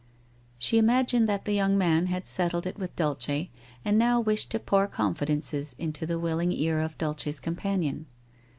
She 0.57 0.79
imagined 0.79 1.29
that 1.29 1.45
the 1.45 1.53
young 1.53 1.77
man 1.77 2.07
had 2.07 2.27
settled 2.27 2.65
it 2.65 2.79
with 2.79 2.95
Dulce, 2.95 3.49
and 3.85 3.99
now 3.99 4.19
wished 4.19 4.49
to 4.49 4.57
pour 4.59 4.87
confidences 4.87 5.75
into 5.77 6.07
the 6.07 6.17
willing 6.17 6.51
ear 6.51 6.79
of 6.81 6.97
Dulce's 6.97 7.39
companion. 7.39 8.07